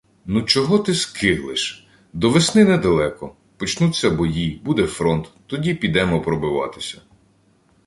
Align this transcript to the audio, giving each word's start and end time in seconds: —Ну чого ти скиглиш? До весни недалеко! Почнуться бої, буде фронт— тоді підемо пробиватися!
—Ну 0.25 0.41
чого 0.43 0.79
ти 0.79 0.93
скиглиш? 0.93 1.87
До 2.13 2.29
весни 2.29 2.63
недалеко! 2.63 3.35
Почнуться 3.57 4.09
бої, 4.11 4.61
буде 4.63 4.87
фронт— 4.87 5.31
тоді 5.47 5.73
підемо 5.73 6.21
пробиватися! 6.21 7.01